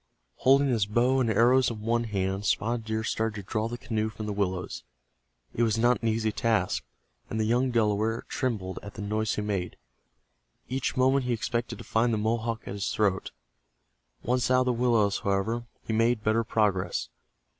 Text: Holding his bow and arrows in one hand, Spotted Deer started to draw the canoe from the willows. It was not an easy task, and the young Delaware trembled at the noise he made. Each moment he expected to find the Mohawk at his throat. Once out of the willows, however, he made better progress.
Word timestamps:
Holding 0.37 0.69
his 0.69 0.87
bow 0.87 1.19
and 1.19 1.29
arrows 1.29 1.69
in 1.69 1.81
one 1.81 2.05
hand, 2.05 2.47
Spotted 2.47 2.85
Deer 2.85 3.03
started 3.03 3.35
to 3.35 3.43
draw 3.47 3.67
the 3.67 3.77
canoe 3.77 4.09
from 4.09 4.25
the 4.25 4.33
willows. 4.33 4.81
It 5.53 5.61
was 5.61 5.77
not 5.77 6.01
an 6.01 6.07
easy 6.07 6.31
task, 6.31 6.83
and 7.29 7.39
the 7.39 7.43
young 7.45 7.69
Delaware 7.69 8.23
trembled 8.27 8.79
at 8.81 8.95
the 8.95 9.03
noise 9.03 9.35
he 9.35 9.43
made. 9.43 9.77
Each 10.67 10.97
moment 10.97 11.25
he 11.25 11.33
expected 11.33 11.77
to 11.77 11.83
find 11.83 12.11
the 12.11 12.17
Mohawk 12.17 12.67
at 12.67 12.73
his 12.73 12.89
throat. 12.89 13.29
Once 14.23 14.49
out 14.49 14.61
of 14.61 14.65
the 14.65 14.73
willows, 14.73 15.19
however, 15.19 15.67
he 15.85 15.93
made 15.93 16.23
better 16.23 16.43
progress. 16.43 17.09